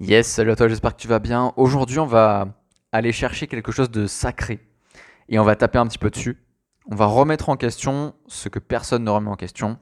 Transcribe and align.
Yes, 0.00 0.28
salut 0.28 0.52
à 0.52 0.56
toi, 0.56 0.68
j'espère 0.68 0.94
que 0.94 1.00
tu 1.00 1.08
vas 1.08 1.18
bien. 1.18 1.52
Aujourd'hui, 1.56 1.98
on 1.98 2.06
va 2.06 2.54
aller 2.92 3.10
chercher 3.10 3.48
quelque 3.48 3.72
chose 3.72 3.90
de 3.90 4.06
sacré 4.06 4.60
et 5.28 5.40
on 5.40 5.42
va 5.42 5.56
taper 5.56 5.78
un 5.78 5.88
petit 5.88 5.98
peu 5.98 6.08
dessus. 6.08 6.38
On 6.86 6.94
va 6.94 7.06
remettre 7.06 7.48
en 7.48 7.56
question 7.56 8.14
ce 8.28 8.48
que 8.48 8.60
personne 8.60 9.02
ne 9.02 9.10
remet 9.10 9.28
en 9.28 9.34
question, 9.34 9.76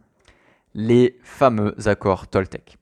les 0.73 1.21
fameux 1.23 1.75
accords 1.87 2.29
Toltec. 2.29 2.79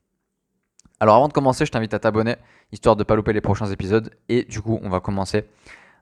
Alors 1.01 1.17
avant 1.17 1.27
de 1.27 1.33
commencer, 1.33 1.67
je 1.67 1.73
t'invite 1.73 1.93
à 1.93 1.99
t'abonner, 1.99 2.37
histoire 2.71 2.95
de 2.95 3.01
ne 3.01 3.05
pas 3.05 3.17
louper 3.17 3.33
les 3.33 3.41
prochains 3.41 3.67
épisodes. 3.67 4.15
Et 4.29 4.45
du 4.45 4.63
coup, 4.63 4.79
on 4.85 4.89
va 4.89 5.01
commencer. 5.01 5.45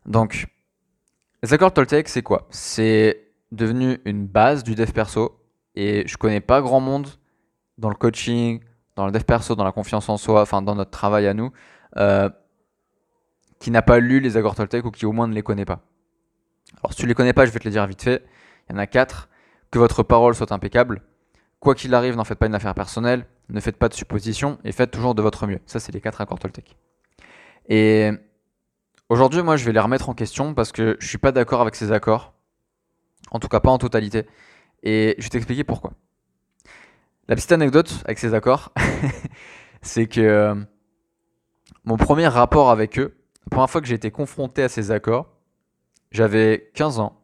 Donc, 0.04 0.48
les 1.42 1.54
accords 1.54 1.72
Toltec, 1.72 2.10
c'est 2.10 2.22
quoi? 2.22 2.46
C'est 2.50 3.32
devenu 3.52 4.00
une 4.04 4.26
base 4.26 4.64
du 4.64 4.74
dev 4.74 4.92
perso. 4.92 5.40
Et 5.76 6.06
je 6.06 6.18
connais 6.18 6.42
pas 6.42 6.60
grand 6.60 6.80
monde 6.80 7.08
dans 7.78 7.88
le 7.88 7.94
coaching, 7.94 8.60
dans 8.96 9.06
le 9.06 9.12
dev 9.12 9.22
perso, 9.22 9.54
dans 9.54 9.64
la 9.64 9.72
confiance 9.72 10.08
en 10.08 10.16
soi, 10.16 10.42
enfin 10.42 10.62
dans 10.62 10.74
notre 10.74 10.90
travail 10.90 11.26
à 11.26 11.34
nous, 11.34 11.52
euh, 11.96 12.28
qui 13.58 13.70
n'a 13.70 13.82
pas 13.82 13.98
lu 13.98 14.20
les 14.20 14.36
accords 14.36 14.54
Toltec 14.54 14.84
ou 14.84 14.90
qui 14.90 15.06
au 15.06 15.12
moins 15.12 15.28
ne 15.28 15.34
les 15.34 15.42
connaît 15.42 15.64
pas. 15.64 15.80
Alors 16.82 16.92
si 16.92 17.00
tu 17.00 17.06
les 17.06 17.14
connais 17.14 17.32
pas, 17.32 17.46
je 17.46 17.50
vais 17.50 17.58
te 17.58 17.64
les 17.64 17.70
dire 17.70 17.86
vite 17.86 18.02
fait. 18.02 18.24
Il 18.68 18.72
y 18.72 18.76
en 18.76 18.78
a 18.78 18.86
quatre. 18.86 19.28
Que 19.70 19.78
votre 19.78 20.02
parole 20.02 20.34
soit 20.34 20.52
impeccable. 20.52 21.02
Quoi 21.58 21.74
qu'il 21.74 21.94
arrive, 21.94 22.14
n'en 22.16 22.24
faites 22.24 22.38
pas 22.38 22.46
une 22.46 22.54
affaire 22.54 22.74
personnelle. 22.74 23.26
Ne 23.48 23.60
faites 23.60 23.78
pas 23.78 23.88
de 23.88 23.94
suppositions 23.94 24.58
et 24.64 24.72
faites 24.72 24.90
toujours 24.90 25.14
de 25.14 25.22
votre 25.22 25.46
mieux. 25.46 25.60
Ça, 25.64 25.80
c'est 25.80 25.92
les 25.92 26.00
quatre 26.00 26.20
accords 26.20 26.38
Toltec. 26.38 26.76
Et 27.68 28.10
aujourd'hui, 29.08 29.42
moi, 29.42 29.56
je 29.56 29.64
vais 29.64 29.72
les 29.72 29.80
remettre 29.80 30.08
en 30.08 30.14
question 30.14 30.52
parce 30.52 30.72
que 30.72 30.96
je 31.00 31.06
suis 31.06 31.18
pas 31.18 31.32
d'accord 31.32 31.62
avec 31.62 31.74
ces 31.74 31.90
accords. 31.90 32.34
En 33.30 33.38
tout 33.38 33.48
cas, 33.48 33.60
pas 33.60 33.70
en 33.70 33.78
totalité. 33.78 34.26
Et 34.82 35.14
je 35.18 35.22
vais 35.22 35.30
t'expliquer 35.30 35.64
pourquoi. 35.64 35.92
La 37.28 37.36
petite 37.36 37.52
anecdote 37.52 38.02
avec 38.04 38.18
ces 38.18 38.34
accords, 38.34 38.72
c'est 39.82 40.06
que 40.06 40.20
euh, 40.20 40.54
mon 41.84 41.96
premier 41.96 42.26
rapport 42.26 42.70
avec 42.70 42.98
eux, 42.98 43.16
la 43.46 43.50
première 43.50 43.70
fois 43.70 43.80
que 43.80 43.86
j'ai 43.86 43.94
été 43.94 44.10
confronté 44.10 44.64
à 44.64 44.68
ces 44.68 44.90
accords, 44.90 45.28
j'avais 46.10 46.70
15 46.74 46.98
ans. 46.98 47.20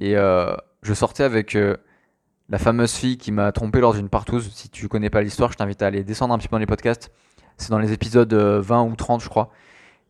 Et 0.00 0.16
euh, 0.16 0.56
je 0.82 0.94
sortais 0.94 1.24
avec 1.24 1.56
euh, 1.56 1.76
la 2.48 2.58
fameuse 2.58 2.94
fille 2.94 3.18
qui 3.18 3.32
m'a 3.32 3.52
trompé 3.52 3.80
lors 3.80 3.92
d'une 3.92 4.08
partouze. 4.08 4.50
Si 4.54 4.70
tu 4.70 4.88
connais 4.88 5.10
pas 5.10 5.20
l'histoire, 5.20 5.52
je 5.52 5.58
t'invite 5.58 5.82
à 5.82 5.88
aller 5.88 6.02
descendre 6.02 6.32
un 6.32 6.38
petit 6.38 6.48
peu 6.48 6.54
dans 6.54 6.60
les 6.60 6.66
podcasts. 6.66 7.12
C'est 7.58 7.70
dans 7.70 7.78
les 7.78 7.92
épisodes 7.92 8.32
20 8.32 8.82
ou 8.84 8.96
30, 8.96 9.22
je 9.22 9.28
crois. 9.28 9.50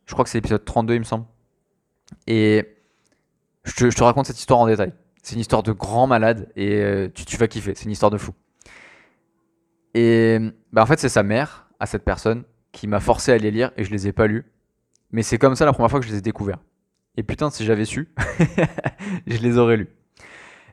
Je 0.06 0.12
crois 0.12 0.24
que 0.24 0.30
c'est 0.30 0.38
l'épisode 0.38 0.64
32, 0.64 0.94
il 0.94 1.00
me 1.00 1.04
semble. 1.04 1.24
Et 2.28 2.76
je 3.64 3.88
te, 3.88 4.02
raconte 4.04 4.26
cette 4.26 4.38
histoire 4.38 4.60
en 4.60 4.66
détail. 4.66 4.92
C'est 5.22 5.34
une 5.34 5.40
histoire 5.40 5.64
de 5.64 5.72
grand 5.72 6.06
malade 6.06 6.48
et 6.54 7.10
tu, 7.14 7.24
tu 7.24 7.36
vas 7.36 7.48
kiffer. 7.48 7.74
C'est 7.74 7.84
une 7.84 7.90
histoire 7.90 8.10
de 8.10 8.18
fou. 8.18 8.32
Et 9.98 10.38
bah 10.72 10.82
en 10.82 10.86
fait, 10.86 11.00
c'est 11.00 11.08
sa 11.08 11.22
mère 11.22 11.68
à 11.80 11.86
cette 11.86 12.04
personne 12.04 12.44
qui 12.70 12.86
m'a 12.86 13.00
forcé 13.00 13.32
à 13.32 13.38
les 13.38 13.50
lire 13.50 13.72
et 13.78 13.84
je 13.84 13.90
les 13.90 14.06
ai 14.06 14.12
pas 14.12 14.26
lus. 14.26 14.44
Mais 15.10 15.22
c'est 15.22 15.38
comme 15.38 15.56
ça 15.56 15.64
la 15.64 15.72
première 15.72 15.90
fois 15.90 16.00
que 16.00 16.06
je 16.06 16.12
les 16.12 16.18
ai 16.18 16.20
découverts. 16.20 16.58
Et 17.16 17.22
putain, 17.22 17.48
si 17.48 17.64
j'avais 17.64 17.86
su, 17.86 18.12
je 19.26 19.38
les 19.38 19.56
aurais 19.56 19.78
lus. 19.78 19.88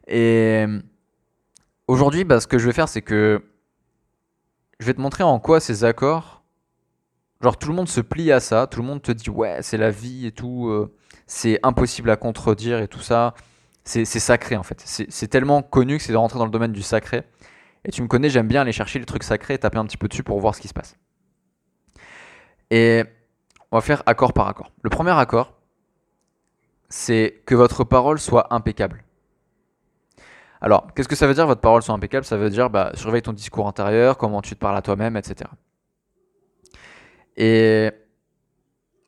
Et 0.10 0.66
aujourd'hui, 1.88 2.26
bah, 2.26 2.42
ce 2.42 2.48
que 2.48 2.58
je 2.60 2.66
vais 2.66 2.74
faire, 2.74 2.90
c'est 2.90 3.02
que 3.02 3.42
je 4.82 4.86
vais 4.86 4.94
te 4.94 5.00
montrer 5.00 5.24
en 5.24 5.40
quoi 5.40 5.62
ces 5.62 5.86
accords, 5.86 6.44
genre 7.42 7.58
tout 7.58 7.70
le 7.70 7.76
monde 7.76 7.88
se 7.88 8.02
plie 8.02 8.30
à 8.34 8.42
ça, 8.42 8.68
tout 8.68 8.82
le 8.82 8.88
monde 8.88 9.02
te 9.02 9.14
dit 9.14 9.30
ouais, 9.30 9.60
c'est 9.62 9.78
la 9.78 9.90
vie 9.90 10.26
et 10.26 10.34
tout, 10.34 10.68
euh, 10.68 10.94
c'est 11.28 11.62
impossible 11.64 12.10
à 12.10 12.18
contredire 12.18 12.80
et 12.80 12.90
tout 12.90 13.00
ça. 13.00 13.36
C'est 13.86 14.06
sacré 14.06 14.58
en 14.58 14.64
fait. 14.64 14.82
C'est 14.86 15.28
tellement 15.30 15.62
connu 15.62 15.98
que 15.98 16.04
c'est 16.04 16.12
de 16.12 16.18
rentrer 16.18 16.40
dans 16.40 16.46
le 16.46 16.52
domaine 16.52 16.74
du 16.74 16.82
sacré. 16.82 17.24
Et 17.86 17.92
tu 17.92 18.02
me 18.02 18.08
connais, 18.08 18.30
j'aime 18.30 18.48
bien 18.48 18.62
aller 18.62 18.72
chercher 18.72 19.00
les 19.00 19.06
trucs 19.06 19.24
sacrés 19.24 19.56
et 19.56 19.58
taper 19.58 19.78
un 19.78 19.86
petit 19.86 19.98
peu 19.98 20.08
dessus 20.08 20.24
pour 20.24 20.40
voir 20.40 20.56
ce 20.56 20.62
qui 20.62 20.68
se 20.68 20.74
passe. 20.74 20.98
Et 22.72 23.04
on 23.72 23.78
va 23.78 23.82
faire 23.82 24.04
accord 24.06 24.34
par 24.34 24.48
accord. 24.48 24.72
Le 24.82 24.90
premier 24.90 25.12
accord, 25.12 25.54
c'est 26.90 27.42
que 27.46 27.56
votre 27.56 27.84
parole 27.84 28.20
soit 28.20 28.54
impeccable. 28.54 29.04
Alors, 30.62 30.94
qu'est-ce 30.94 31.10
que 31.10 31.16
ça 31.16 31.28
veut 31.28 31.34
dire 31.34 31.46
votre 31.46 31.60
parole 31.60 31.84
soit 31.84 31.94
impeccable? 31.94 32.24
Ça 32.24 32.38
veut 32.38 32.50
dire 32.50 32.70
bah, 32.70 32.92
surveille 32.94 33.22
ton 33.22 33.34
discours 33.34 33.68
intérieur, 33.68 34.18
comment 34.18 34.42
tu 34.42 34.56
te 34.56 34.60
parles 34.60 34.78
à 34.78 34.82
toi-même, 34.82 35.18
etc. 35.18 35.50
Et 37.36 37.92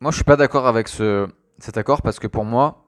moi, 0.01 0.11
je 0.11 0.15
suis 0.15 0.25
pas 0.25 0.35
d'accord 0.35 0.67
avec 0.67 0.87
ce, 0.89 1.29
cet 1.59 1.77
accord 1.77 2.01
parce 2.01 2.19
que 2.19 2.27
pour 2.27 2.43
moi, 2.43 2.85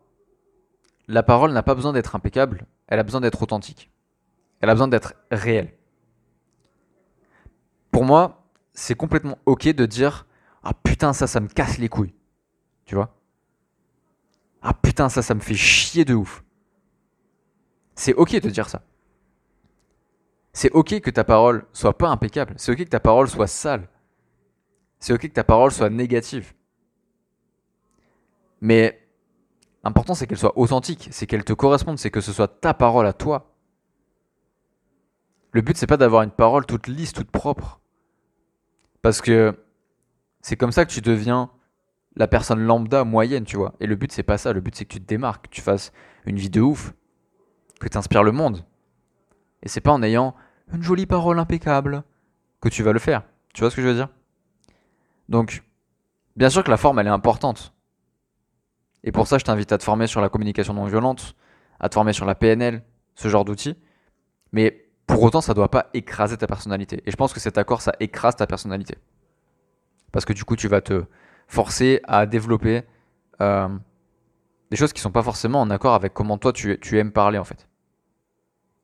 la 1.07 1.23
parole 1.23 1.53
n'a 1.53 1.63
pas 1.63 1.75
besoin 1.75 1.93
d'être 1.93 2.15
impeccable, 2.15 2.65
elle 2.87 2.99
a 2.99 3.03
besoin 3.03 3.21
d'être 3.21 3.41
authentique. 3.41 3.89
Elle 4.59 4.69
a 4.69 4.73
besoin 4.73 4.87
d'être 4.87 5.13
réelle. 5.31 5.76
Pour 7.97 8.05
moi, 8.05 8.43
c'est 8.75 8.93
complètement 8.93 9.39
ok 9.47 9.69
de 9.69 9.87
dire 9.87 10.27
Ah 10.61 10.75
putain, 10.75 11.13
ça, 11.13 11.25
ça 11.25 11.39
me 11.39 11.47
casse 11.47 11.79
les 11.79 11.89
couilles. 11.89 12.13
Tu 12.85 12.93
vois? 12.93 13.17
Ah 14.61 14.75
putain, 14.75 15.09
ça, 15.09 15.23
ça 15.23 15.33
me 15.33 15.39
fait 15.39 15.55
chier 15.55 16.05
de 16.05 16.13
ouf. 16.13 16.43
C'est 17.95 18.13
ok 18.13 18.39
de 18.39 18.51
dire 18.51 18.69
ça. 18.69 18.83
C'est 20.53 20.69
ok 20.73 20.99
que 20.99 21.09
ta 21.09 21.23
parole 21.23 21.65
soit 21.73 21.97
pas 21.97 22.09
impeccable. 22.09 22.53
C'est 22.57 22.71
ok 22.71 22.77
que 22.77 22.83
ta 22.83 22.99
parole 22.99 23.27
soit 23.27 23.47
sale. 23.47 23.89
C'est 24.99 25.13
ok 25.13 25.21
que 25.21 25.33
ta 25.33 25.43
parole 25.43 25.71
soit 25.71 25.89
négative. 25.89 26.53
Mais 28.61 29.07
l'important, 29.83 30.13
c'est 30.13 30.27
qu'elle 30.27 30.37
soit 30.37 30.55
authentique, 30.55 31.07
c'est 31.09 31.25
qu'elle 31.25 31.43
te 31.43 31.53
corresponde, 31.53 31.97
c'est 31.97 32.11
que 32.11 32.21
ce 32.21 32.31
soit 32.31 32.61
ta 32.61 32.75
parole 32.75 33.07
à 33.07 33.13
toi. 33.13 33.55
Le 35.51 35.61
but, 35.61 35.75
c'est 35.75 35.87
pas 35.87 35.97
d'avoir 35.97 36.21
une 36.21 36.29
parole 36.29 36.67
toute 36.67 36.85
lisse, 36.85 37.11
toute 37.11 37.31
propre. 37.31 37.81
Parce 39.07 39.21
que 39.21 39.57
c'est 40.41 40.57
comme 40.57 40.73
ça 40.73 40.83
que 40.83 40.91
tu 40.91 40.99
deviens 40.99 41.49
la 42.17 42.27
personne 42.27 42.59
lambda 42.59 43.05
moyenne, 43.05 43.45
tu 43.45 43.55
vois. 43.55 43.73
Et 43.79 43.87
le 43.87 43.95
but, 43.95 44.11
c'est 44.11 44.21
pas 44.21 44.37
ça. 44.37 44.51
Le 44.51 44.59
but, 44.59 44.75
c'est 44.75 44.83
que 44.83 44.91
tu 44.91 44.99
te 44.99 45.07
démarques, 45.07 45.45
que 45.45 45.49
tu 45.49 45.61
fasses 45.61 45.93
une 46.25 46.35
vie 46.35 46.49
de 46.49 46.59
ouf, 46.59 46.93
que 47.79 47.87
tu 47.87 47.97
inspires 47.97 48.23
le 48.23 48.33
monde. 48.33 48.65
Et 49.63 49.69
c'est 49.69 49.79
pas 49.79 49.93
en 49.93 50.03
ayant 50.03 50.35
une 50.73 50.83
jolie 50.83 51.05
parole 51.05 51.39
impeccable 51.39 52.03
que 52.59 52.67
tu 52.67 52.83
vas 52.83 52.91
le 52.91 52.99
faire. 52.99 53.23
Tu 53.53 53.61
vois 53.61 53.71
ce 53.71 53.77
que 53.77 53.81
je 53.81 53.87
veux 53.87 53.93
dire? 53.93 54.09
Donc, 55.29 55.63
bien 56.35 56.49
sûr 56.49 56.65
que 56.65 56.69
la 56.69 56.75
forme, 56.75 56.99
elle 56.99 57.07
est 57.07 57.09
importante. 57.09 57.73
Et 59.05 59.13
pour 59.13 59.25
ça, 59.25 59.37
je 59.37 59.45
t'invite 59.45 59.71
à 59.71 59.77
te 59.77 59.85
former 59.85 60.07
sur 60.07 60.19
la 60.19 60.27
communication 60.27 60.73
non 60.73 60.83
violente, 60.83 61.37
à 61.79 61.87
te 61.87 61.93
former 61.93 62.11
sur 62.11 62.25
la 62.25 62.35
PNL, 62.35 62.83
ce 63.15 63.29
genre 63.29 63.45
d'outils. 63.45 63.77
Mais 64.51 64.86
pour 65.07 65.23
autant, 65.23 65.41
ça 65.41 65.53
doit 65.53 65.71
pas 65.71 65.89
écraser 65.93 66.37
ta 66.37 66.47
personnalité. 66.47 67.01
Et 67.05 67.11
je 67.11 67.15
pense 67.15 67.33
que 67.33 67.39
cet 67.39 67.57
accord, 67.57 67.81
ça 67.81 67.93
écrase 67.99 68.35
ta 68.35 68.45
personnalité. 68.45 68.97
Parce 70.11 70.25
que 70.25 70.33
du 70.33 70.43
coup, 70.43 70.55
tu 70.55 70.67
vas 70.67 70.81
te 70.81 71.05
forcer 71.47 72.01
à 72.03 72.25
développer 72.25 72.83
euh, 73.41 73.69
des 74.69 74.77
choses 74.77 74.91
qui 74.91 75.01
sont 75.01 75.11
pas 75.11 75.23
forcément 75.23 75.61
en 75.61 75.69
accord 75.69 75.93
avec 75.93 76.13
comment 76.13 76.37
toi 76.37 76.51
tu, 76.51 76.77
aimes 76.97 77.13
parler 77.13 77.37
en 77.37 77.45
fait. 77.45 77.67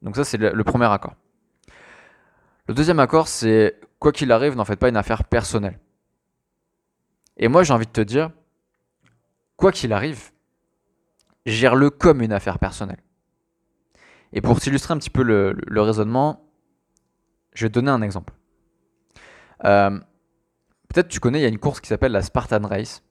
Donc 0.02 0.16
ça, 0.16 0.24
c'est 0.24 0.38
le, 0.38 0.64
premier 0.64 0.86
accord. 0.86 1.14
Le 2.68 2.74
deuxième 2.74 3.00
accord, 3.00 3.28
c'est 3.28 3.80
quoi 4.00 4.14
qu'il 4.14 4.32
arrive, 4.32 4.56
n'en 4.56 4.66
faites 4.66 4.80
pas 4.80 4.90
une 4.90 4.98
affaire 4.98 5.26
personnelle. 5.26 5.80
Et 7.36 7.50
moi, 7.50 7.64
j'ai 7.64 7.74
envie 7.74 7.86
de 7.86 7.92
te 7.92 8.02
dire, 8.02 8.32
quoi 9.58 9.72
qu'il 9.72 9.92
arrive, 9.92 10.32
gère-le 11.46 11.90
comme 11.90 12.22
une 12.22 12.32
affaire 12.32 12.60
personnelle. 12.60 13.02
Et 14.34 14.42
pour 14.42 14.60
t'illustrer 14.60 14.94
un 14.94 14.98
petit 14.98 15.12
peu 15.12 15.24
le, 15.24 15.82
raisonnement, 15.82 16.50
je 17.54 17.66
vais 17.66 17.70
te 17.70 17.76
donner 17.76 17.92
un 17.92 18.02
exemple. 18.02 18.34
Euh, 19.64 19.92
peut-être 20.90 21.08
tu 21.08 21.20
connais, 21.20 21.40
il 21.40 21.44
y 21.44 21.46
a 21.46 21.50
une 21.50 21.60
course 21.60 21.80
qui 21.80 21.88
s'appelle 21.88 22.12
la 22.12 22.24
Spartan 22.24 22.68
Race. 22.68 23.04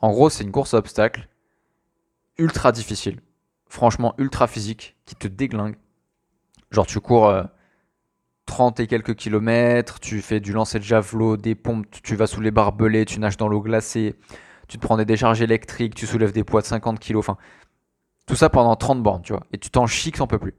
En 0.00 0.10
gros, 0.10 0.30
c'est 0.30 0.44
une 0.44 0.52
course 0.52 0.74
à 0.74 0.78
obstacles 0.78 1.28
ultra 2.38 2.70
difficile, 2.70 3.20
franchement 3.68 4.14
ultra 4.16 4.46
physique, 4.46 4.96
qui 5.04 5.16
te 5.16 5.26
déglingue. 5.26 5.76
Genre 6.70 6.86
tu 6.86 7.00
cours 7.00 7.34
30 8.46 8.78
euh, 8.78 8.82
et 8.84 8.86
quelques 8.86 9.16
kilomètres, 9.16 9.98
tu 9.98 10.22
fais 10.22 10.38
du 10.38 10.52
lancer 10.52 10.78
de 10.78 10.84
javelot, 10.84 11.36
des 11.36 11.56
pompes, 11.56 11.86
tu 11.90 12.14
vas 12.14 12.28
sous 12.28 12.40
les 12.40 12.52
barbelés, 12.52 13.04
tu 13.04 13.18
nages 13.18 13.36
dans 13.36 13.48
l'eau 13.48 13.60
glacée, 13.60 14.14
tu 14.68 14.78
te 14.78 14.82
prends 14.82 14.96
des 14.96 15.04
décharges 15.04 15.42
électriques, 15.42 15.96
tu 15.96 16.06
soulèves 16.06 16.32
des 16.32 16.44
poids 16.44 16.60
de 16.60 16.66
50 16.66 17.00
kg. 17.00 17.16
Enfin, 17.16 17.36
tout 18.28 18.36
ça 18.36 18.50
pendant 18.50 18.76
30 18.76 19.02
bornes, 19.02 19.22
tu 19.22 19.32
vois. 19.32 19.42
Et 19.52 19.58
tu 19.58 19.70
t'en 19.70 19.86
chies 19.86 20.12
que 20.12 20.18
t'en 20.18 20.26
peux 20.28 20.38
plus. 20.38 20.54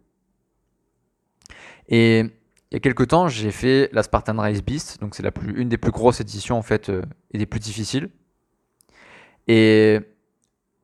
Et 1.88 2.20
il 2.20 2.74
y 2.74 2.76
a 2.76 2.80
quelques 2.80 3.08
temps, 3.08 3.28
j'ai 3.30 3.52
fait 3.52 3.90
la 3.94 4.04
Spartan 4.04 4.36
Race 4.36 4.62
Beast. 4.62 5.00
Donc 5.00 5.16
c'est 5.16 5.24
une 5.56 5.70
des 5.70 5.78
plus 5.78 5.92
grosses 5.92 6.20
éditions 6.20 6.58
en 6.58 6.62
fait 6.62 6.90
euh, 6.90 7.02
et 7.32 7.38
des 7.38 7.46
plus 7.46 7.60
difficiles. 7.60 8.10
Et 9.48 10.00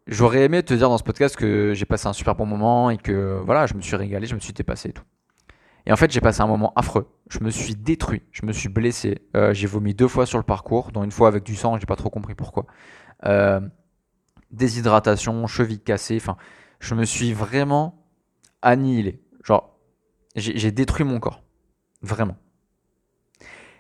j'aurais 0.07 0.43
aimé 0.43 0.63
te 0.63 0.73
dire 0.73 0.89
dans 0.89 0.97
ce 0.97 1.03
podcast 1.03 1.35
que 1.35 1.73
j'ai 1.73 1.85
passé 1.85 2.07
un 2.07 2.13
super 2.13 2.35
bon 2.35 2.45
moment 2.45 2.89
et 2.89 2.97
que 2.97 3.39
voilà, 3.45 3.67
je 3.67 3.75
me 3.75 3.81
suis 3.81 3.95
régalé, 3.95 4.25
je 4.25 4.35
me 4.35 4.39
suis 4.39 4.53
dépassé 4.53 4.89
et 4.89 4.93
tout. 4.93 5.03
Et 5.87 5.91
en 5.91 5.95
fait, 5.95 6.11
j'ai 6.11 6.21
passé 6.21 6.41
un 6.41 6.47
moment 6.47 6.73
affreux. 6.75 7.07
Je 7.29 7.39
me 7.41 7.51
suis 7.51 7.75
détruit, 7.75 8.23
je 8.31 8.45
me 8.45 8.51
suis 8.51 8.69
blessé. 8.69 9.19
Euh, 9.35 9.53
j'ai 9.53 9.67
vomi 9.67 9.93
deux 9.93 10.07
fois 10.07 10.25
sur 10.25 10.39
le 10.39 10.43
parcours, 10.43 10.91
dont 10.91 11.03
une 11.03 11.11
fois 11.11 11.27
avec 11.27 11.43
du 11.43 11.55
sang, 11.55 11.77
j'ai 11.77 11.85
pas 11.85 11.95
trop 11.95 12.09
compris 12.09 12.33
pourquoi. 12.33 12.65
Euh, 13.25 13.61
déshydratation, 14.51 15.45
cheville 15.45 15.79
cassée, 15.79 16.17
enfin, 16.17 16.37
je 16.85 16.95
me 16.95 17.03
suis 17.03 17.33
vraiment 17.33 18.05
annihilé. 18.61 19.19
Genre, 19.43 19.77
j'ai 20.35 20.71
détruit 20.71 21.03
mon 21.03 21.19
corps. 21.19 21.43
Vraiment. 22.01 22.37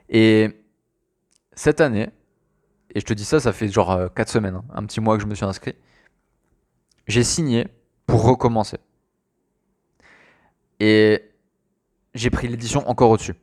Et 0.09 0.65
cette 1.53 1.81
année, 1.81 2.09
et 2.93 2.99
je 2.99 3.05
te 3.05 3.13
dis 3.13 3.25
ça, 3.25 3.39
ça 3.39 3.53
fait 3.53 3.67
genre 3.67 4.13
4 4.13 4.29
semaines, 4.29 4.55
hein, 4.55 4.65
un 4.73 4.85
petit 4.85 5.01
mois 5.01 5.17
que 5.17 5.23
je 5.23 5.27
me 5.27 5.35
suis 5.35 5.45
inscrit, 5.45 5.75
j'ai 7.07 7.23
signé 7.23 7.67
pour 8.07 8.23
recommencer. 8.23 8.77
Et 10.79 11.31
j'ai 12.13 12.29
pris 12.29 12.47
l'édition 12.47 12.87
encore 12.89 13.11
au-dessus. 13.11 13.35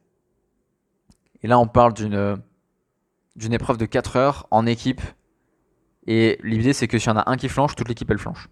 Et 1.42 1.46
là, 1.46 1.58
on 1.58 1.66
parle 1.68 1.94
d'une 1.94 2.42
d'une 3.34 3.54
épreuve 3.54 3.78
de 3.78 3.86
4 3.86 4.16
heures 4.16 4.46
en 4.50 4.66
équipe. 4.66 5.00
Et 6.06 6.38
l'idée, 6.42 6.72
c'est 6.72 6.88
que 6.88 6.98
s'il 6.98 7.08
y 7.08 7.12
en 7.12 7.16
a 7.16 7.30
un 7.30 7.36
qui 7.36 7.48
flanche, 7.48 7.74
toute 7.76 7.88
l'équipe, 7.88 8.10
elle 8.10 8.18
flanche. 8.18 8.48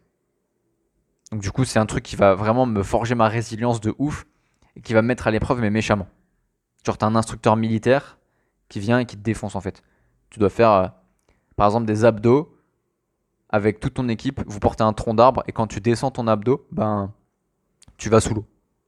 Donc 1.30 1.42
du 1.42 1.50
coup, 1.50 1.64
c'est 1.64 1.78
un 1.78 1.86
truc 1.86 2.02
qui 2.02 2.16
va 2.16 2.34
vraiment 2.34 2.66
me 2.66 2.82
forger 2.82 3.14
ma 3.14 3.28
résilience 3.28 3.80
de 3.80 3.94
ouf 3.98 4.26
et 4.76 4.80
qui 4.80 4.94
va 4.94 5.02
me 5.02 5.08
mettre 5.08 5.26
à 5.26 5.30
l'épreuve, 5.30 5.60
mais 5.60 5.70
méchamment. 5.70 6.08
Genre, 6.84 6.98
t'as 6.98 7.06
un 7.06 7.14
instructeur 7.14 7.56
militaire 7.56 8.18
qui 8.68 8.80
vient 8.80 8.98
et 8.98 9.06
qui 9.06 9.16
te 9.16 9.22
défonce 9.22 9.54
en 9.54 9.60
fait. 9.60 9.82
Tu 10.30 10.38
dois 10.38 10.50
faire, 10.50 10.70
euh, 10.70 10.86
par 11.56 11.66
exemple, 11.66 11.86
des 11.86 12.04
abdos 12.04 12.56
avec 13.48 13.80
toute 13.80 13.94
ton 13.94 14.08
équipe. 14.08 14.40
Vous 14.46 14.60
portez 14.60 14.82
un 14.82 14.92
tronc 14.92 15.14
d'arbre 15.14 15.42
et 15.46 15.52
quand 15.52 15.66
tu 15.66 15.80
descends 15.80 16.10
ton 16.10 16.26
abdo, 16.26 16.66
ben, 16.72 17.12
tu 17.96 18.08
vas 18.08 18.20
sous 18.20 18.34
l'eau. 18.34 18.46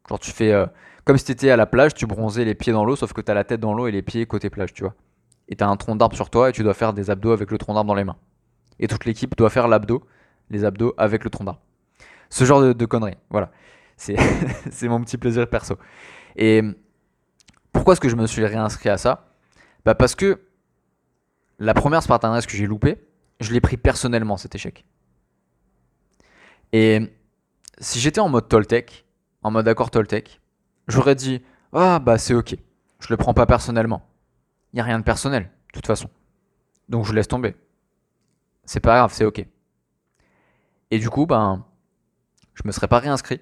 Genre, 0.08 0.18
tu 0.18 0.30
fais 0.32 0.52
euh, 0.52 0.66
comme 1.04 1.18
si 1.18 1.24
t'étais 1.24 1.50
à 1.50 1.56
la 1.56 1.66
plage, 1.66 1.94
tu 1.94 2.06
bronzais 2.06 2.44
les 2.44 2.54
pieds 2.54 2.72
dans 2.72 2.84
l'eau, 2.84 2.96
sauf 2.96 3.12
que 3.12 3.20
t'as 3.20 3.34
la 3.34 3.44
tête 3.44 3.60
dans 3.60 3.74
l'eau 3.74 3.88
et 3.88 3.92
les 3.92 4.02
pieds 4.02 4.24
côté 4.26 4.50
plage, 4.50 4.72
tu 4.72 4.82
vois. 4.82 4.94
Et 5.48 5.56
t'as 5.56 5.66
un 5.66 5.76
tronc 5.76 5.96
d'arbre 5.96 6.14
sur 6.14 6.30
toi 6.30 6.48
et 6.48 6.52
tu 6.52 6.62
dois 6.62 6.74
faire 6.74 6.92
des 6.92 7.10
abdos 7.10 7.32
avec 7.32 7.50
le 7.50 7.58
tronc 7.58 7.74
d'arbre 7.74 7.88
dans 7.88 7.94
les 7.94 8.04
mains. 8.04 8.16
Et 8.78 8.88
toute 8.88 9.04
l'équipe 9.04 9.36
doit 9.36 9.50
faire 9.50 9.68
l'abdo, 9.68 10.04
les 10.50 10.64
abdos 10.64 10.94
avec 10.96 11.24
le 11.24 11.30
tronc 11.30 11.44
d'arbre. 11.44 11.60
Ce 12.32 12.44
genre 12.44 12.74
de, 12.74 12.86
conneries, 12.86 13.18
voilà. 13.28 13.50
C'est 13.98 14.88
mon 14.88 15.02
petit 15.02 15.18
plaisir 15.18 15.46
perso. 15.50 15.76
Et 16.34 16.62
pourquoi 17.72 17.92
est-ce 17.92 18.00
que 18.00 18.08
je 18.08 18.16
me 18.16 18.26
suis 18.26 18.42
réinscrit 18.46 18.88
à 18.88 18.96
ça? 18.96 19.34
Bah 19.84 19.94
Parce 19.94 20.14
que 20.14 20.40
la 21.58 21.74
première 21.74 22.02
Spartan 22.02 22.30
Race 22.30 22.46
que 22.46 22.56
j'ai 22.56 22.66
loupé, 22.66 23.06
je 23.40 23.52
l'ai 23.52 23.60
pris 23.60 23.76
personnellement 23.76 24.38
cet 24.38 24.54
échec. 24.54 24.86
Et 26.72 27.12
si 27.76 28.00
j'étais 28.00 28.20
en 28.20 28.30
mode 28.30 28.48
Toltec, 28.48 29.04
en 29.42 29.50
mode 29.50 29.68
accord 29.68 29.90
Toltec, 29.90 30.40
j'aurais 30.88 31.14
dit 31.14 31.42
Ah 31.74 31.98
bah 31.98 32.16
c'est 32.16 32.32
ok, 32.32 32.56
je 32.98 33.08
le 33.10 33.18
prends 33.18 33.34
pas 33.34 33.44
personnellement. 33.44 34.08
Il 34.72 34.76
n'y 34.76 34.80
a 34.80 34.84
rien 34.84 34.98
de 34.98 35.04
personnel, 35.04 35.42
de 35.42 35.72
toute 35.74 35.86
façon. 35.86 36.08
Donc 36.88 37.04
je 37.04 37.12
laisse 37.12 37.28
tomber. 37.28 37.54
C'est 38.64 38.80
pas 38.80 38.96
grave, 38.96 39.12
c'est 39.12 39.26
ok. 39.26 39.44
Et 40.90 40.98
du 40.98 41.10
coup, 41.10 41.26
ben, 41.26 41.66
je 42.54 42.62
me 42.64 42.72
serais 42.72 42.88
pas 42.88 42.98
réinscrit. 42.98 43.40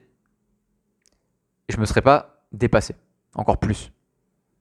Et 1.68 1.72
je 1.72 1.78
me 1.78 1.84
serais 1.84 2.02
pas 2.02 2.44
dépassé. 2.52 2.96
Encore 3.34 3.58
plus. 3.58 3.92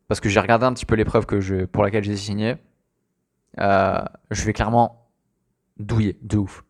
Parce 0.08 0.20
que 0.20 0.30
j'ai 0.30 0.40
regardé 0.40 0.66
un 0.66 0.74
petit 0.74 0.86
peu 0.86 0.96
l'épreuve 0.96 1.26
que 1.26 1.66
pour 1.66 1.84
laquelle 1.84 2.04
j'ai 2.04 2.18
signé. 2.18 2.58
Euh, 3.60 4.02
je 4.32 4.44
vais 4.44 4.54
clairement 4.54 5.10
douiller 5.78 6.18
de 6.22 6.38
ouf. 6.38 6.64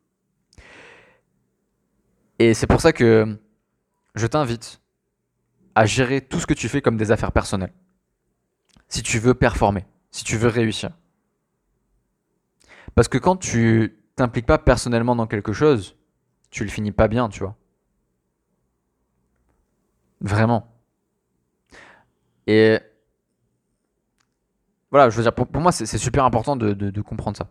Et 2.39 2.53
c'est 2.53 2.67
pour 2.67 2.79
ça 2.79 2.93
que 2.93 3.37
je 4.15 4.27
t'invite 4.27 4.81
à 5.75 5.85
gérer 5.85 6.21
tout 6.21 6.39
ce 6.39 6.47
que 6.47 6.53
tu 6.53 6.69
fais 6.69 6.81
comme 6.81 6.97
des 6.97 7.11
affaires 7.11 7.31
personnelles. 7.31 7.73
Si 8.87 9.03
tu 9.03 9.19
veux 9.19 9.33
performer, 9.33 9.85
si 10.09 10.23
tu 10.23 10.37
veux 10.37 10.47
réussir. 10.47 10.91
Parce 12.95 13.07
que 13.07 13.17
quand 13.17 13.35
tu 13.35 13.99
t'impliques 14.15 14.45
pas 14.45 14.57
personnellement 14.57 15.15
dans 15.15 15.27
quelque 15.27 15.53
chose, 15.53 15.95
tu 16.49 16.63
le 16.63 16.69
finis 16.69 16.91
pas 16.91 17.07
bien, 17.07 17.29
tu 17.29 17.39
vois. 17.39 17.55
Vraiment. 20.21 20.67
Et 22.47 22.79
voilà, 24.91 25.09
je 25.09 25.15
veux 25.15 25.23
dire, 25.23 25.33
pour, 25.33 25.61
moi, 25.61 25.71
c'est 25.71 25.97
super 25.97 26.25
important 26.25 26.55
de, 26.55 27.01
comprendre 27.01 27.37
ça. 27.37 27.47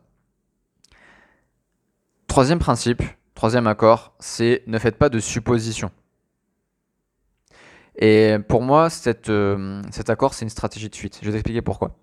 Troisième 2.26 2.58
principe, 2.58 3.02
troisième 3.34 3.66
accord, 3.66 4.14
c'est 4.18 4.62
ne 4.66 4.78
faites 4.78 4.96
pas 4.96 5.08
de 5.08 5.18
suppositions. 5.18 5.90
Et 8.00 8.36
pour 8.48 8.62
moi, 8.62 8.88
euh, 9.28 9.82
cet 9.90 10.10
accord, 10.10 10.34
c'est 10.34 10.44
une 10.44 10.50
stratégie 10.50 10.88
de 10.88 10.94
suite. 10.94 11.18
Je 11.20 11.26
vais 11.26 11.32
t'expliquer 11.32 11.62
pourquoi. 11.62 11.96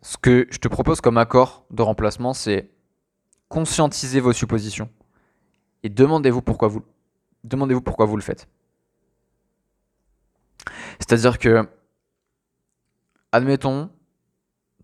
Ce 0.00 0.16
que 0.16 0.46
je 0.50 0.58
te 0.58 0.68
propose 0.68 1.00
comme 1.00 1.18
accord 1.18 1.64
de 1.70 1.82
remplacement, 1.82 2.32
c'est 2.32 2.70
conscientiser 3.48 4.20
vos 4.20 4.32
suppositions 4.32 4.88
et 5.82 5.90
demandez-vous 5.90 6.42
pourquoi 6.42 6.68
vous, 6.68 6.82
demandez-vous 7.44 7.82
pourquoi 7.82 8.06
vous 8.06 8.16
le 8.16 8.22
faites. 8.22 8.48
C'est-à-dire 10.98 11.38
que, 11.38 11.68
admettons, 13.32 13.90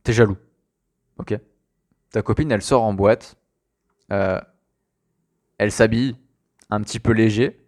t'es 0.02 0.12
jaloux. 0.12 0.38
Ok? 1.18 1.38
Ta 2.10 2.22
copine, 2.22 2.50
elle 2.50 2.62
sort 2.62 2.82
en 2.82 2.94
boîte. 2.94 3.36
Euh, 4.12 4.40
elle 5.58 5.72
s'habille 5.72 6.16
un 6.70 6.80
petit 6.80 7.00
peu 7.00 7.12
léger. 7.12 7.64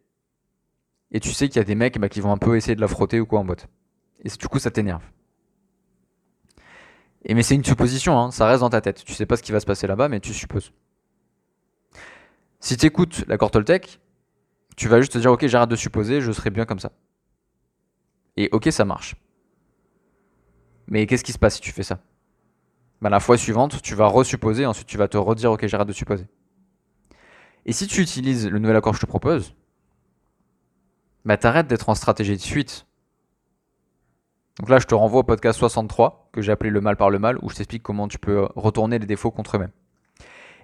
Et 1.13 1.21
tu 1.21 1.33
sais 1.33 1.49
qu'il 1.49 1.57
y 1.57 1.61
a 1.61 1.65
des 1.65 1.75
mecs 1.75 1.99
bah, 1.99 2.09
qui 2.09 2.21
vont 2.21 2.33
un 2.33 2.39
peu 2.39 2.57
essayer 2.57 2.77
de 2.77 2.81
la 2.81 2.89
frotter 2.89 3.21
ou 3.21 3.27
quoi 3.27 3.41
en 3.41 3.45
boîte. 3.45 3.69
Et 4.25 4.29
du 4.29 4.49
coup, 4.49 4.59
ça 4.59 4.71
t'énerve. 4.71 5.03
Et 7.25 7.35
mais 7.35 7.43
c'est 7.43 7.55
une 7.55 7.65
supposition, 7.65 8.19
hein, 8.19 8.31
ça 8.31 8.47
reste 8.47 8.61
dans 8.61 8.71
ta 8.71 8.81
tête. 8.81 9.05
Tu 9.05 9.13
sais 9.13 9.27
pas 9.27 9.37
ce 9.37 9.43
qui 9.43 9.53
va 9.53 9.61
se 9.61 9.67
passer 9.67 9.87
là-bas, 9.87 10.09
mais 10.09 10.21
tu 10.21 10.33
supposes. 10.33 10.73
Si 12.61 12.77
tu 12.77 12.87
écoutes 12.87 13.25
la 13.27 13.37
Toltec, 13.37 14.01
tu 14.77 14.89
vas 14.89 15.01
juste 15.01 15.13
te 15.13 15.19
dire 15.19 15.33
ok 15.33 15.47
j'arrête 15.47 15.69
de 15.69 15.77
supposer, 15.77 16.21
je 16.21 16.33
serai 16.33 16.51
bien 16.51 16.65
comme 16.65 16.79
ça. 16.79 16.93
Et 18.41 18.49
ok 18.53 18.69
ça 18.73 18.87
marche. 18.87 19.17
Mais 20.87 21.07
qu'est-ce 21.07 21.25
qui 21.25 21.33
se 21.33 21.39
passe 21.39 21.57
si 21.57 21.61
tu 21.61 21.73
fais 21.73 21.83
ça? 21.83 22.01
Bah, 23.03 23.11
la 23.11 23.21
fois 23.21 23.37
suivante, 23.37 23.83
tu 23.83 23.95
vas 23.95 24.07
resupposer, 24.07 24.65
ensuite 24.65 24.87
tu 24.87 24.97
vas 24.97 25.09
te 25.09 25.19
redire 25.19 25.53
ok 25.53 25.67
j'arrête 25.67 25.87
de 25.87 25.93
supposer. 25.93 26.27
Et 27.67 27.75
si 27.75 27.87
tu 27.87 28.01
utilises 28.01 28.49
le 28.49 28.59
nouvel 28.59 28.77
accord 28.77 28.93
que 28.93 28.97
je 28.97 29.03
te 29.03 29.07
propose, 29.07 29.55
bah 31.27 31.37
t'arrêtes 31.37 31.67
d'être 31.67 31.91
en 31.91 31.95
stratégie 31.95 32.35
de 32.35 32.41
suite. 32.41 32.87
Donc 34.59 34.71
là 34.71 34.79
je 34.79 34.87
te 34.87 34.95
renvoie 34.95 35.21
au 35.21 35.25
podcast 35.25 35.59
63 35.59 36.31
que 36.33 36.41
j'ai 36.41 36.51
appelé 36.51 36.71
le 36.71 36.81
mal 36.81 36.97
par 36.97 37.11
le 37.11 37.19
mal 37.19 37.37
où 37.43 37.51
je 37.51 37.57
t'explique 37.57 37.83
comment 37.83 38.09
tu 38.09 38.19
peux 38.19 38.49
retourner 38.57 38.99
les 38.99 39.07
défauts 39.07 39.31
contre 39.31 39.59
eux-mêmes. 39.59 39.73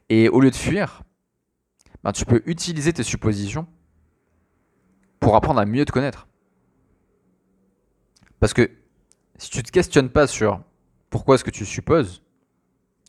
Et 0.09 0.31
au 0.31 0.41
lieu 0.41 0.51
de 0.51 0.57
fuir, 0.57 1.03
bah, 2.03 2.13
tu 2.13 2.25
peux 2.25 2.43
utiliser 2.47 2.95
tes 2.95 3.03
suppositions 3.03 3.67
pour 5.21 5.37
apprendre 5.37 5.61
à 5.61 5.67
mieux 5.67 5.85
te 5.85 5.93
connaître. 5.93 6.27
Parce 8.41 8.53
que 8.53 8.71
si 9.37 9.51
tu 9.51 9.63
te 9.63 9.71
questionnes 9.71 10.11
pas 10.11 10.27
sur 10.27 10.63
pourquoi 11.11 11.35
est-ce 11.37 11.45
que 11.45 11.51
tu 11.51 11.65
supposes, 11.65 12.23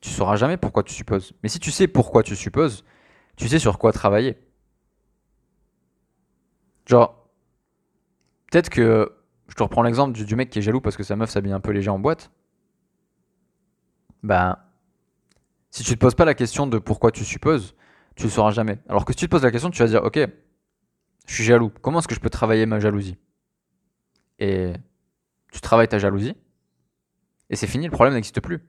tu 0.01 0.09
sauras 0.09 0.35
jamais 0.35 0.57
pourquoi 0.57 0.83
tu 0.83 0.93
supposes. 0.93 1.33
Mais 1.43 1.49
si 1.49 1.59
tu 1.59 1.71
sais 1.71 1.87
pourquoi 1.87 2.23
tu 2.23 2.35
supposes, 2.35 2.83
tu 3.35 3.47
sais 3.47 3.59
sur 3.59 3.77
quoi 3.79 3.91
travailler. 3.91 4.37
Genre, 6.85 7.29
peut-être 8.49 8.69
que 8.69 9.13
je 9.47 9.55
te 9.55 9.63
reprends 9.63 9.83
l'exemple 9.83 10.13
du, 10.13 10.35
mec 10.35 10.49
qui 10.49 10.59
est 10.59 10.61
jaloux 10.61 10.81
parce 10.81 10.97
que 10.97 11.03
sa 11.03 11.15
meuf 11.15 11.29
s'habille 11.29 11.51
un 11.51 11.59
peu 11.59 11.71
léger 11.71 11.89
en 11.89 11.99
boîte. 11.99 12.31
Ben, 14.23 14.57
si 15.71 15.83
tu 15.83 15.93
te 15.93 15.99
poses 15.99 16.15
pas 16.15 16.25
la 16.25 16.33
question 16.33 16.67
de 16.67 16.77
pourquoi 16.77 17.11
tu 17.11 17.23
supposes, 17.23 17.75
tu 18.15 18.23
le 18.23 18.29
sauras 18.29 18.51
jamais. 18.51 18.79
Alors 18.89 19.05
que 19.05 19.13
si 19.13 19.19
tu 19.19 19.25
te 19.25 19.31
poses 19.31 19.43
la 19.43 19.51
question, 19.51 19.69
tu 19.69 19.79
vas 19.81 19.87
dire, 19.87 20.03
ok, 20.03 20.19
je 21.27 21.33
suis 21.33 21.43
jaloux. 21.43 21.71
Comment 21.81 21.99
est-ce 21.99 22.07
que 22.07 22.15
je 22.15 22.19
peux 22.19 22.29
travailler 22.29 22.65
ma 22.65 22.79
jalousie? 22.79 23.17
Et 24.39 24.73
tu 25.51 25.61
travailles 25.61 25.87
ta 25.87 25.99
jalousie, 25.99 26.35
et 27.49 27.55
c'est 27.55 27.67
fini, 27.67 27.85
le 27.85 27.91
problème 27.91 28.13
n'existe 28.13 28.41
plus. 28.41 28.61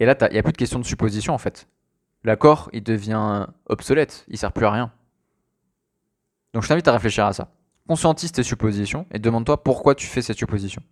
Et 0.00 0.06
là, 0.06 0.16
il 0.30 0.32
n'y 0.32 0.38
a 0.38 0.42
plus 0.42 0.52
de 0.52 0.56
question 0.56 0.78
de 0.78 0.84
supposition 0.84 1.34
en 1.34 1.38
fait. 1.38 1.68
L'accord, 2.24 2.70
il 2.72 2.82
devient 2.82 3.46
obsolète, 3.66 4.24
il 4.28 4.38
sert 4.38 4.52
plus 4.52 4.66
à 4.66 4.70
rien. 4.70 4.92
Donc 6.52 6.62
je 6.62 6.68
t'invite 6.68 6.88
à 6.88 6.92
réfléchir 6.92 7.26
à 7.26 7.32
ça. 7.32 7.52
Conscientise 7.86 8.32
tes 8.32 8.42
suppositions 8.42 9.06
et 9.10 9.18
demande-toi 9.18 9.62
pourquoi 9.62 9.94
tu 9.94 10.06
fais 10.06 10.22
cette 10.22 10.38
supposition. 10.38 10.82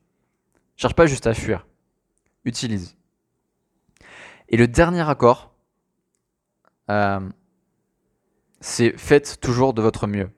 Cherche 0.77 0.95
pas 0.95 1.07
juste 1.07 1.27
à 1.27 1.35
fuir. 1.35 1.67
Utilise. 2.45 2.97
Et 4.49 4.57
le 4.57 4.69
dernier 4.69 5.09
accord, 5.09 5.55
euh, 6.91 7.21
c'est 8.61 8.97
faites 8.97 9.41
toujours 9.41 9.75
de 9.75 9.83
votre 9.83 10.07
mieux. 10.07 10.31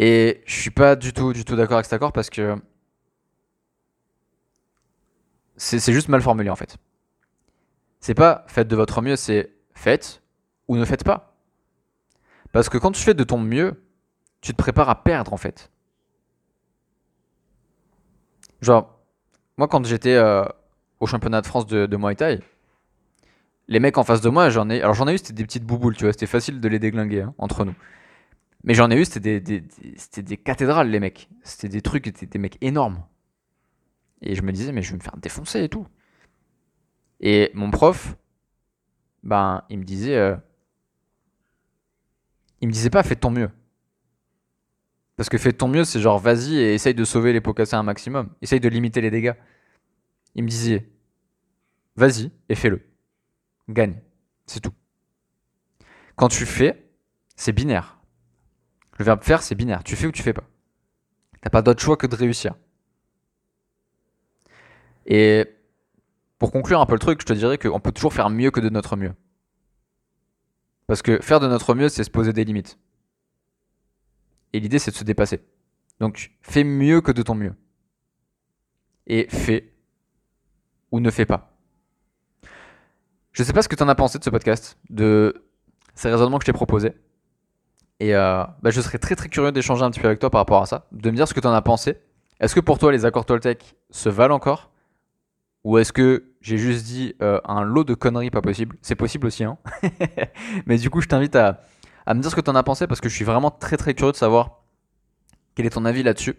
Et 0.00 0.42
je 0.46 0.54
suis 0.54 0.70
pas 0.70 0.94
du 0.94 1.12
tout, 1.12 1.32
du 1.32 1.44
tout 1.44 1.56
d'accord 1.56 1.74
avec 1.74 1.86
cet 1.86 1.92
accord 1.92 2.12
parce 2.12 2.30
que 2.30 2.56
c'est 5.56 5.92
juste 5.92 6.08
mal 6.08 6.22
formulé 6.22 6.48
en 6.50 6.56
fait. 6.56 6.76
C'est 7.98 8.14
pas 8.14 8.44
faites 8.46 8.68
de 8.68 8.76
votre 8.76 9.02
mieux, 9.02 9.16
c'est 9.16 9.52
faites 9.74 10.22
ou 10.68 10.76
ne 10.76 10.84
faites 10.84 11.02
pas. 11.02 11.36
Parce 12.52 12.68
que 12.68 12.78
quand 12.78 12.92
tu 12.92 13.02
fais 13.02 13.14
de 13.14 13.24
ton 13.24 13.38
mieux, 13.38 13.82
tu 14.40 14.52
te 14.52 14.56
prépares 14.56 14.88
à 14.88 15.02
perdre 15.02 15.32
en 15.32 15.36
fait. 15.36 15.72
Genre, 18.60 19.00
moi 19.56 19.66
quand 19.66 19.84
j'étais 19.84 20.14
euh, 20.14 20.44
au 21.00 21.06
championnat 21.06 21.40
de 21.40 21.46
France 21.46 21.66
de, 21.66 21.86
de, 21.86 21.96
Muay 21.96 22.14
Thai, 22.14 22.38
les 23.66 23.80
mecs 23.80 23.98
en 23.98 24.04
face 24.04 24.20
de 24.20 24.28
moi, 24.28 24.48
j'en 24.48 24.70
ai. 24.70 24.80
Alors 24.80 24.94
j'en 24.94 25.08
ai 25.08 25.14
eu, 25.14 25.18
c'était 25.18 25.32
des 25.32 25.44
petites 25.44 25.64
bouboules, 25.64 25.96
tu 25.96 26.04
vois, 26.04 26.12
c'était 26.12 26.26
facile 26.26 26.60
de 26.60 26.68
les 26.68 26.78
déglinguer 26.78 27.22
hein, 27.22 27.34
entre 27.38 27.64
nous. 27.64 27.74
Mais 28.68 28.74
j'en 28.74 28.90
ai 28.90 28.96
eu, 29.00 29.06
c'était 29.06 29.40
des, 29.40 30.36
cathédrales, 30.36 30.90
les 30.90 31.00
mecs. 31.00 31.30
C'était 31.42 31.70
des 31.70 31.80
trucs, 31.80 32.04
c'était 32.04 32.26
des 32.26 32.38
mecs 32.38 32.58
énormes. 32.60 33.02
Et 34.20 34.34
je 34.34 34.42
me 34.42 34.52
disais, 34.52 34.72
mais 34.72 34.82
je 34.82 34.90
vais 34.90 34.98
me 34.98 35.02
faire 35.02 35.16
défoncer 35.16 35.64
et 35.64 35.70
tout. 35.70 35.86
Et 37.20 37.50
mon 37.54 37.70
prof, 37.70 38.14
ben, 39.22 39.64
il 39.70 39.78
me 39.78 39.84
disait, 39.84 40.16
euh, 40.16 40.36
il 42.60 42.68
me 42.68 42.72
disait 42.72 42.90
pas, 42.90 43.02
fais 43.02 43.16
ton 43.16 43.30
mieux. 43.30 43.48
Parce 45.16 45.30
que 45.30 45.38
fais 45.38 45.54
ton 45.54 45.68
mieux, 45.68 45.84
c'est 45.84 46.00
genre, 46.00 46.18
vas-y 46.18 46.58
et 46.58 46.74
essaye 46.74 46.94
de 46.94 47.04
sauver 47.04 47.32
les 47.32 47.40
pots 47.40 47.54
cassés 47.54 47.74
un 47.74 47.82
maximum. 47.82 48.28
Essaye 48.42 48.60
de 48.60 48.68
limiter 48.68 49.00
les 49.00 49.10
dégâts. 49.10 49.34
Il 50.34 50.44
me 50.44 50.48
disait, 50.48 50.90
vas-y 51.96 52.30
et 52.50 52.54
fais-le. 52.54 52.82
Gagne. 53.70 53.98
C'est 54.44 54.60
tout. 54.60 54.74
Quand 56.16 56.28
tu 56.28 56.44
fais, 56.44 56.86
c'est 57.34 57.52
binaire. 57.52 57.97
Le 58.98 59.04
verbe 59.04 59.22
faire, 59.22 59.42
c'est 59.42 59.54
binaire. 59.54 59.82
Tu 59.84 59.96
fais 59.96 60.06
ou 60.06 60.12
tu 60.12 60.22
fais 60.22 60.32
pas. 60.32 60.44
T'as 61.40 61.50
pas 61.50 61.62
d'autre 61.62 61.80
choix 61.80 61.96
que 61.96 62.06
de 62.06 62.16
réussir. 62.16 62.54
Et 65.06 65.46
pour 66.38 66.52
conclure 66.52 66.80
un 66.80 66.86
peu 66.86 66.94
le 66.94 66.98
truc, 66.98 67.20
je 67.20 67.26
te 67.26 67.32
dirais 67.32 67.58
qu'on 67.58 67.80
peut 67.80 67.92
toujours 67.92 68.12
faire 68.12 68.28
mieux 68.28 68.50
que 68.50 68.60
de 68.60 68.68
notre 68.68 68.96
mieux. 68.96 69.14
Parce 70.86 71.02
que 71.02 71.20
faire 71.20 71.40
de 71.40 71.46
notre 71.46 71.74
mieux, 71.74 71.88
c'est 71.88 72.04
se 72.04 72.10
poser 72.10 72.32
des 72.32 72.44
limites. 72.44 72.78
Et 74.52 74.60
l'idée, 74.60 74.78
c'est 74.78 74.90
de 74.90 74.96
se 74.96 75.04
dépasser. 75.04 75.40
Donc, 76.00 76.32
fais 76.40 76.64
mieux 76.64 77.00
que 77.00 77.12
de 77.12 77.22
ton 77.22 77.34
mieux. 77.34 77.54
Et 79.06 79.28
fais 79.28 79.72
ou 80.90 81.00
ne 81.00 81.10
fais 81.10 81.26
pas. 81.26 81.56
Je 83.32 83.42
sais 83.42 83.52
pas 83.52 83.62
ce 83.62 83.68
que 83.68 83.76
tu 83.76 83.82
en 83.82 83.88
as 83.88 83.94
pensé 83.94 84.18
de 84.18 84.24
ce 84.24 84.30
podcast, 84.30 84.78
de 84.90 85.44
ces 85.94 86.10
raisonnements 86.10 86.38
que 86.38 86.44
je 86.44 86.50
t'ai 86.50 86.52
proposés. 86.52 86.94
Et 88.00 88.14
euh, 88.14 88.44
bah, 88.62 88.70
je 88.70 88.80
serais 88.80 88.98
très 88.98 89.16
très 89.16 89.28
curieux 89.28 89.52
d'échanger 89.52 89.82
un 89.82 89.90
petit 89.90 90.00
peu 90.00 90.06
avec 90.06 90.20
toi 90.20 90.30
par 90.30 90.40
rapport 90.40 90.62
à 90.62 90.66
ça, 90.66 90.86
de 90.92 91.10
me 91.10 91.16
dire 91.16 91.26
ce 91.26 91.34
que 91.34 91.40
tu 91.40 91.46
en 91.46 91.52
as 91.52 91.62
pensé. 91.62 91.96
Est-ce 92.40 92.54
que 92.54 92.60
pour 92.60 92.78
toi 92.78 92.92
les 92.92 93.04
accords 93.04 93.26
Toltec 93.26 93.76
se 93.90 94.08
valent 94.08 94.34
encore? 94.34 94.70
Ou 95.64 95.78
est-ce 95.78 95.92
que 95.92 96.32
j'ai 96.40 96.56
juste 96.56 96.86
dit 96.86 97.14
euh, 97.20 97.40
un 97.44 97.62
lot 97.62 97.84
de 97.84 97.94
conneries 97.94 98.30
pas 98.30 98.40
possible? 98.40 98.76
C'est 98.80 98.94
possible 98.94 99.26
aussi, 99.26 99.42
hein 99.42 99.58
Mais 100.66 100.78
du 100.78 100.88
coup, 100.88 101.00
je 101.00 101.08
t'invite 101.08 101.34
à, 101.34 101.64
me 102.08 102.20
dire 102.20 102.30
ce 102.30 102.36
que 102.36 102.40
tu 102.40 102.50
en 102.50 102.54
as 102.54 102.62
pensé 102.62 102.86
parce 102.86 103.00
que 103.00 103.08
je 103.08 103.14
suis 103.14 103.24
vraiment 103.24 103.50
très 103.50 103.76
très 103.76 103.94
curieux 103.94 104.12
de 104.12 104.16
savoir 104.16 104.62
quel 105.56 105.66
est 105.66 105.70
ton 105.70 105.84
avis 105.84 106.04
là-dessus. 106.04 106.36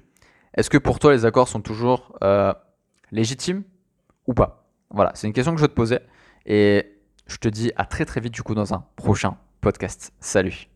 Est-ce 0.56 0.70
que 0.70 0.78
pour 0.78 1.00
toi 1.00 1.12
les 1.12 1.26
accords 1.26 1.50
sont 1.50 1.62
toujours 1.62 2.18
euh, 2.24 2.54
légitimes 3.12 3.64
ou 4.26 4.34
pas? 4.34 4.66
Voilà, 4.90 5.12
c'est 5.14 5.28
une 5.28 5.34
question 5.34 5.52
que 5.52 5.58
je 5.58 5.64
veux 5.64 5.68
te 5.68 5.76
poser. 5.76 6.00
Et 6.46 6.98
je 7.28 7.38
te 7.38 7.50
dis 7.50 7.72
à 7.76 7.86
très 7.86 8.06
très 8.06 8.22
vite 8.22 8.34
du 8.34 8.42
coup 8.42 8.56
dans 8.56 8.74
un 8.74 8.86
prochain 8.96 9.38
podcast. 9.62 10.14
Salut 10.20 10.70